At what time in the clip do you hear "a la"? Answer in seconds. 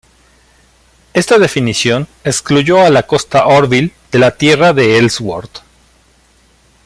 2.83-3.05